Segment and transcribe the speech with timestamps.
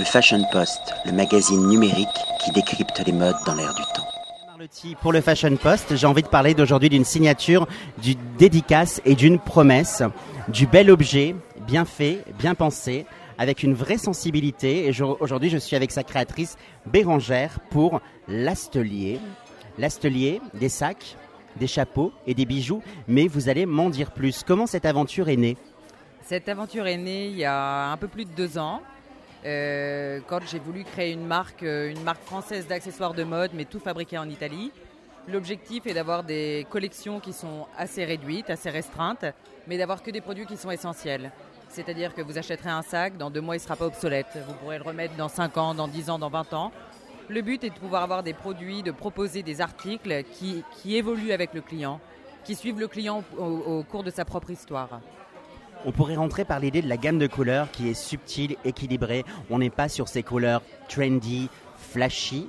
[0.00, 2.08] Le Fashion Post, le magazine numérique
[2.42, 4.96] qui décrypte les modes dans l'air du temps.
[5.02, 9.38] Pour le Fashion Post, j'ai envie de parler d'aujourd'hui d'une signature, d'une dédicace et d'une
[9.38, 10.02] promesse,
[10.48, 11.36] du bel objet,
[11.66, 13.04] bien fait, bien pensé,
[13.36, 14.88] avec une vraie sensibilité.
[14.88, 16.56] Et aujourd'hui, je suis avec sa créatrice
[16.86, 19.20] Bérangère pour l'Astelier.
[19.76, 21.18] L'Astelier, des sacs,
[21.56, 22.82] des chapeaux et des bijoux.
[23.06, 24.44] Mais vous allez m'en dire plus.
[24.44, 25.58] Comment cette aventure est née?
[26.22, 28.80] Cette aventure est née il y a un peu plus de deux ans,
[29.46, 33.64] euh, quand j'ai voulu créer une marque, euh, une marque française d'accessoires de mode, mais
[33.64, 34.70] tout fabriqué en Italie.
[35.28, 39.24] L'objectif est d'avoir des collections qui sont assez réduites, assez restreintes,
[39.66, 41.30] mais d'avoir que des produits qui sont essentiels.
[41.68, 44.38] C'est-à-dire que vous achèterez un sac, dans deux mois il ne sera pas obsolète.
[44.46, 46.72] Vous pourrez le remettre dans 5 ans, dans 10 ans, dans 20 ans.
[47.28, 50.64] Le but est de pouvoir avoir des produits, de proposer des articles qui,
[50.96, 52.00] évoluent avec le client,
[52.44, 55.00] qui suivent le client au cours de sa propre histoire.
[55.86, 59.24] On pourrait rentrer par l'idée de la gamme de couleurs qui est subtile, équilibrée.
[59.48, 62.48] On n'est pas sur ces couleurs trendy, flashy.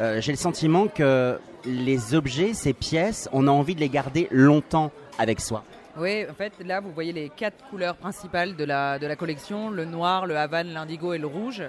[0.00, 4.26] Euh, J'ai le sentiment que les objets, ces pièces, on a envie de les garder
[4.30, 5.62] longtemps avec soi.
[5.96, 9.70] Oui, en fait, là, vous voyez les quatre couleurs principales de la, de la collection.
[9.70, 11.62] Le noir, le havane, l'indigo et le rouge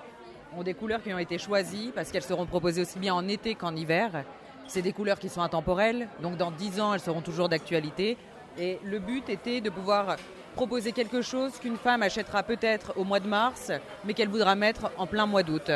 [0.57, 3.53] ont des couleurs qui ont été choisies parce qu'elles seront proposées aussi bien en été
[3.53, 4.23] qu'en hiver.
[4.65, 8.17] C'est des couleurs qui sont intemporelles, donc dans 10 ans, elles seront toujours d'actualité.
[8.57, 10.15] Et le but était de pouvoir
[10.55, 13.71] proposer quelque chose qu'une femme achètera peut-être au mois de mars,
[14.05, 15.69] mais qu'elle voudra mettre en plein mois d'août.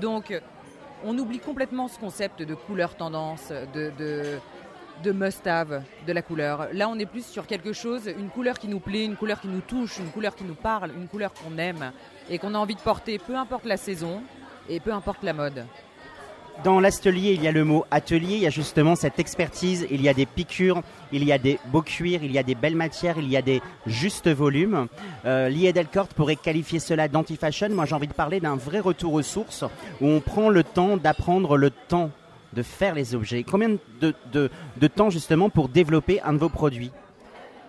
[0.00, 0.40] Donc,
[1.04, 6.68] on oublie complètement ce concept de couleur tendance, de, must-have de la couleur.
[6.72, 9.48] Là, on est plus sur quelque chose, une couleur qui nous plaît, une couleur qui
[9.48, 11.92] nous touche, une couleur qui nous parle, une couleur qu'on aime
[12.28, 14.22] et qu'on a envie de porter, peu importe la saison
[14.68, 15.66] et peu importe la mode.
[16.64, 20.02] Dans l'atelier, il y a le mot atelier, il y a justement cette expertise, il
[20.02, 22.76] y a des piqûres, il y a des beaux cuirs, il y a des belles
[22.76, 24.86] matières, il y a des justes volumes.
[25.24, 25.72] Euh, Lié
[26.14, 27.70] pourrait qualifier cela d'anti-fashion.
[27.70, 29.64] Moi, j'ai envie de parler d'un vrai retour aux sources
[30.02, 32.10] où on prend le temps d'apprendre le temps
[32.52, 33.42] de faire les objets.
[33.42, 36.90] Combien de temps justement pour développer un de vos produits?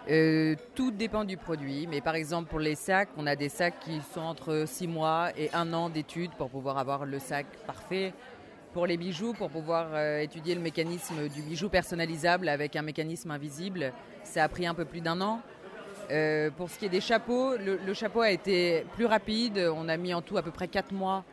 [0.09, 3.79] Euh, tout dépend du produit, mais par exemple pour les sacs, on a des sacs
[3.79, 8.13] qui sont entre 6 mois et 1 an d'études pour pouvoir avoir le sac parfait.
[8.73, 13.29] Pour les bijoux, pour pouvoir euh, étudier le mécanisme du bijou personnalisable avec un mécanisme
[13.29, 13.91] invisible,
[14.23, 15.41] ça a pris un peu plus d'un an.
[16.09, 19.69] Euh, pour ce qui est des chapeaux, le, chapeau a été plus rapide.
[19.75, 21.25] On a mis en tout à peu près 4 mois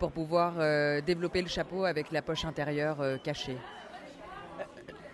[0.00, 3.56] pour pouvoir euh, développer le chapeau avec la poche intérieure cachée.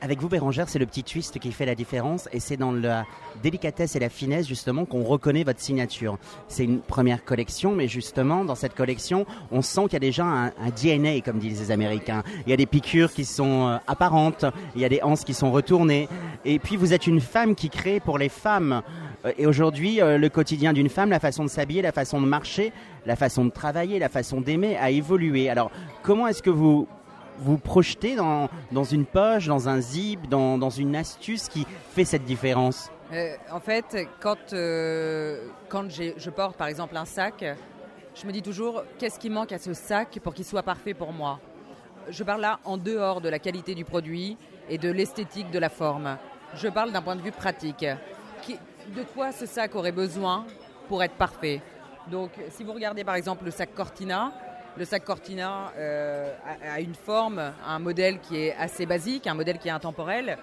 [0.02, 3.04] Avec vous, Bérangère, c'est le petit twist qui fait la différence et c'est dans la
[3.42, 6.16] délicatesse et la finesse justement qu'on reconnaît votre signature.
[6.48, 10.24] C'est une première collection, mais justement, dans cette collection, on sent qu'il y a déjà
[10.24, 12.22] un, un DNA, comme disent les Américains.
[12.46, 15.34] Il y a des piqûres qui sont euh, apparentes, il y a des anses qui
[15.34, 16.08] sont retournées.
[16.46, 18.80] Et puis, vous êtes une femme qui crée pour les femmes.
[19.26, 22.26] Euh, Et aujourd'hui, euh, le quotidien d'une femme, la façon de s'habiller, la façon de
[22.26, 22.72] marcher,
[23.04, 25.50] la façon de travailler, la façon d'aimer a évolué.
[25.50, 25.70] Alors,
[26.02, 26.88] comment est-ce que vous
[27.40, 28.48] vous projetez dans,
[28.84, 32.90] une poche, dans un zip, dans, une astuce qui fait cette différence?
[33.12, 37.44] Euh, en fait, quand, euh, quand je porte par exemple un sac,
[38.14, 41.12] je me dis toujours qu'est-ce qui manque à ce sac pour qu'il soit parfait pour
[41.12, 41.40] moi?
[42.08, 44.36] Je parle là en dehors de la qualité du produit
[44.68, 46.16] et de l'esthétique de la forme.
[46.54, 47.86] Je parle d'un point de vue pratique.
[48.94, 50.44] De quoi ce sac aurait besoin
[50.88, 51.62] pour être parfait?
[52.10, 54.32] Donc, si vous regardez par exemple le sac Cortina,
[54.76, 56.32] le sac Cortina euh,
[56.68, 60.38] a, une forme, un modèle qui est assez basique, un modèle qui est intemporel,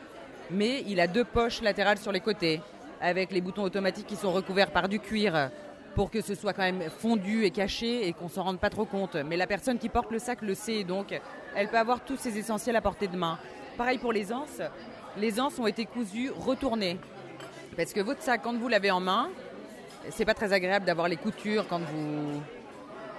[0.51, 2.61] mais il a deux poches latérales sur les côtés,
[3.01, 5.49] avec les boutons automatiques qui sont recouverts par du cuir,
[5.95, 8.85] pour que ce soit quand même fondu et caché et qu'on s'en rende pas trop
[8.85, 9.15] compte.
[9.15, 11.19] Mais la personne qui porte le sac le sait, donc
[11.55, 13.39] elle peut avoir tous ses essentiels à portée de main.
[13.77, 14.61] Pareil pour les anses,
[15.17, 16.99] les anses ont été cousues retournées,
[17.75, 19.29] parce que votre sac, quand vous l'avez en main,
[20.09, 22.41] c'est pas très agréable d'avoir les coutures quand vous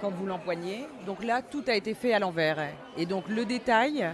[0.01, 0.85] quand vous l'empoignez.
[1.05, 2.57] Donc là, tout a été fait à l'envers.
[2.97, 4.07] Et donc le détail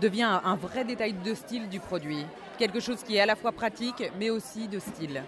[0.00, 2.24] devient un, vrai détail de style du produit.
[2.58, 5.22] Quelque chose qui est à la fois pratique, mais aussi de style.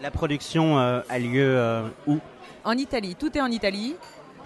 [0.00, 2.18] La production euh, a lieu euh, où?
[2.64, 3.96] En Italie, tout est en Italie.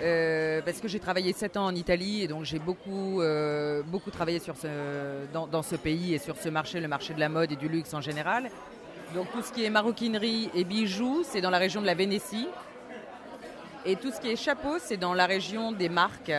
[0.01, 3.21] euh, parce que j'ai travaillé 7 ans en Italie et donc j'ai beaucoup,
[3.87, 4.69] beaucoup travaillé sur ce,
[5.33, 7.69] dans, dans ce pays et sur ce marché, le marché de la mode et du
[7.69, 8.51] luxe en général.
[9.15, 12.47] Donc tout ce qui est maroquinerie et bijoux, c'est dans la région de la Vénétie.
[13.85, 16.33] Et tout ce qui est chapeau, c'est dans la région des Marques,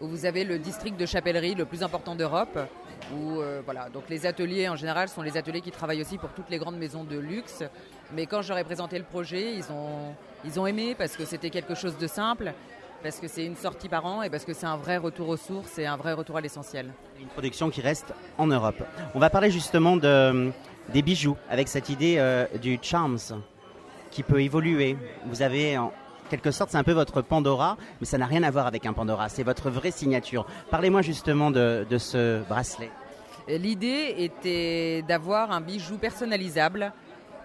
[0.00, 2.58] où vous avez le district de chapellerie le plus important d'Europe.
[3.12, 3.88] Où, euh, voilà.
[3.90, 6.78] Donc les ateliers en général sont les ateliers qui travaillent aussi pour toutes les grandes
[6.78, 7.62] maisons de luxe.
[8.12, 10.14] Mais quand j'aurais présenté le projet, ils ont,
[10.44, 12.52] ils ont aimé parce que c'était quelque chose de simple,
[13.02, 15.36] parce que c'est une sortie par an et parce que c'est un vrai retour aux
[15.36, 16.92] sources et un vrai retour à l'essentiel.
[17.20, 18.82] Une production qui reste en Europe.
[19.14, 20.50] On va parler justement de,
[20.90, 23.18] des bijoux avec cette idée euh, du charms
[24.10, 24.96] qui peut évoluer.
[25.26, 25.76] Vous avez
[26.30, 28.92] quelque sorte, c'est un peu votre Pandora, mais ça n'a rien à voir avec un
[28.92, 29.28] Pandora.
[29.28, 30.46] C'est votre vraie signature.
[30.70, 32.90] Parlez-moi justement de, ce bracelet.
[33.48, 36.92] L'idée était d'avoir un bijou personnalisable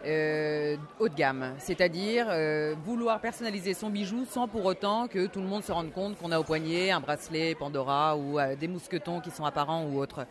[0.06, 5.42] euh, haut de gamme, c'est-à-dire euh, vouloir personnaliser son bijou sans pour autant que tout
[5.42, 8.70] le monde se rende compte qu'on a au poignet un bracelet Pandora ou euh, des
[8.70, 10.26] mousquetons qui sont apparents ou autres.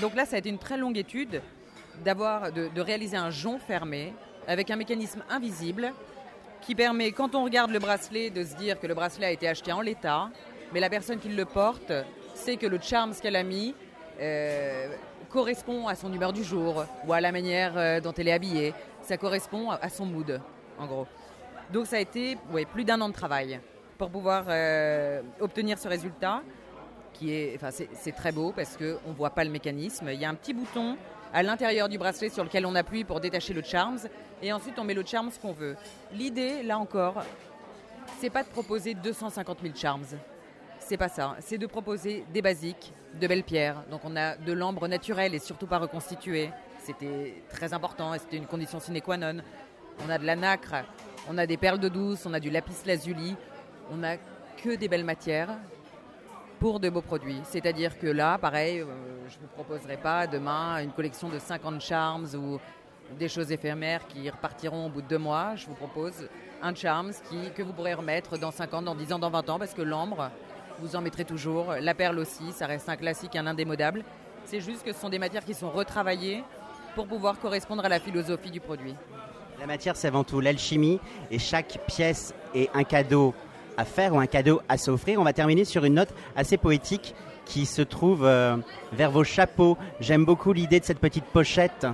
[0.00, 1.40] Donc là, ça a été une très longue étude
[2.04, 4.12] d'avoir de réaliser un jonc fermé
[4.46, 5.92] avec un mécanisme invisible
[6.66, 9.46] qui permet, quand on regarde le bracelet, de se dire que le bracelet a été
[9.46, 10.30] acheté en l'état,
[10.74, 11.92] mais la personne qui le porte
[12.34, 13.72] sait que le charme qu'elle a mis
[14.20, 14.88] euh,
[15.30, 18.74] correspond à son humeur du jour ou à la manière euh, dont elle est habillée.
[19.00, 20.40] Ça correspond à son mood,
[20.76, 21.06] en gros.
[21.72, 23.60] Donc ça a été ouais, plus d'un an de travail
[23.96, 26.42] pour pouvoir euh, obtenir ce résultat
[27.12, 30.08] qui est, enfin, c'est très beau parce qu'on ne voit pas le mécanisme.
[30.12, 30.96] Il y a un petit bouton
[31.36, 33.98] à l'intérieur du bracelet sur lequel on appuie pour détacher le charms
[34.40, 35.76] et ensuite on met le charms qu'on veut.
[36.14, 37.22] L'idée, là encore,
[38.18, 40.06] c'est pas de proposer 250 000 charms.
[40.78, 41.36] C'est pas ça.
[41.40, 42.90] C'est de proposer des basiques,
[43.20, 43.82] de belles pierres.
[43.90, 46.48] Donc on a de l'ambre naturel et surtout pas reconstitué.
[46.78, 49.42] C'était très important et c'était une condition sine qua non.
[50.06, 50.86] On a de la nacre,
[51.28, 53.36] on a des perles de douce, on a du lapis lazuli.
[53.92, 54.16] On a
[54.56, 55.50] que des belles matières
[56.58, 57.40] pour de beaux produits.
[57.44, 58.86] C'est-à-dire que là, pareil, euh,
[59.28, 62.58] je ne vous proposerai pas demain une collection de 50 charms ou
[63.18, 65.54] des choses éphémères qui repartiront au bout de deux mois.
[65.56, 66.28] Je vous propose
[66.62, 69.58] un charms qui, que vous pourrez remettre dans 50, dans 10 ans, dans 20 ans,
[69.58, 70.30] parce que l'ambre,
[70.80, 71.74] vous en mettrez toujours.
[71.80, 74.02] La perle aussi, ça reste un classique, un indémodable.
[74.44, 76.42] C'est juste que ce sont des matières qui sont retravaillées
[76.94, 78.94] pour pouvoir correspondre à la philosophie du produit.
[79.58, 81.00] La matière, c'est avant tout l'alchimie
[81.30, 83.34] et chaque pièce est un cadeau
[83.76, 85.20] à faire ou un cadeau à s'offrir.
[85.20, 87.14] On va terminer sur une note assez poétique
[87.44, 88.56] qui se trouve euh,
[88.92, 89.78] vers vos chapeaux.
[90.00, 91.86] J'aime beaucoup l'idée de cette petite pochette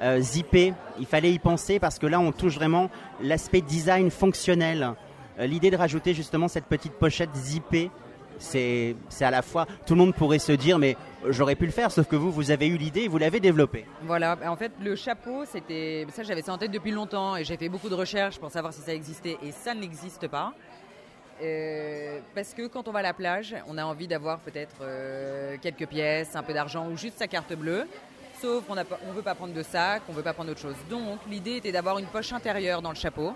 [0.00, 0.74] euh, zippée.
[1.00, 2.90] Il fallait y penser parce que là, on touche vraiment
[3.20, 4.94] l'aspect design fonctionnel.
[5.38, 7.90] Euh, l'idée de rajouter justement cette petite pochette zippée,
[8.38, 10.96] c'est à la fois, tout le monde pourrait se dire, mais
[11.28, 13.84] j'aurais pu le faire, sauf que vous, vous avez eu l'idée et vous l'avez développée.
[14.02, 17.56] Voilà, en fait, le chapeau, c'était ça, j'avais ça en tête depuis longtemps et j'ai
[17.56, 20.54] fait beaucoup de recherches pour savoir si ça existait et ça n'existe pas.
[21.40, 25.56] Euh, parce que quand on va à la plage, on a envie d'avoir peut-être euh,
[25.62, 27.86] quelques pièces, un peu d'argent ou juste sa carte bleue.
[28.40, 30.76] Sauf qu'on ne veut pas prendre de sac, on ne veut pas prendre autre chose.
[30.88, 33.34] Donc l'idée était d'avoir une poche intérieure dans le chapeau,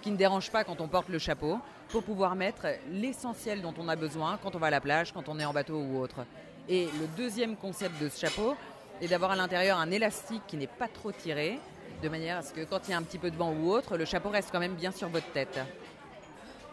[0.00, 1.58] qui ne dérange pas quand on porte le chapeau,
[1.88, 5.28] pour pouvoir mettre l'essentiel dont on a besoin quand on va à la plage, quand
[5.28, 6.24] on est en bateau ou autre.
[6.68, 8.54] Et le deuxième concept de ce chapeau
[9.02, 11.58] est d'avoir à l'intérieur un élastique qui n'est pas trop tiré,
[12.02, 13.70] de manière à ce que quand il y a un petit peu de vent ou
[13.70, 15.58] autre, le chapeau reste quand même bien sur votre tête.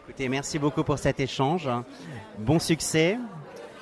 [0.04, 1.68] Écoutez, merci beaucoup pour cet échange.
[2.38, 3.18] Bon succès.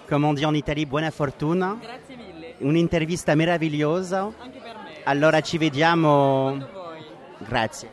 [0.09, 1.77] Comme on dit en Italie, buona fortuna.
[1.81, 2.55] Grazie mille.
[2.61, 4.25] Un'intervista meravigliosa.
[4.25, 5.03] Anche per me.
[5.05, 6.59] Allora ci vediamo.
[7.39, 7.89] Grazie.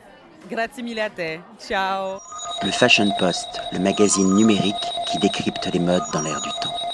[0.49, 1.41] Grazie mille a te.
[1.57, 2.19] Ciao.
[2.63, 4.75] Le Fashion Post, le magazine numérique
[5.05, 6.86] qui décrypte les modes dans l'air du temps.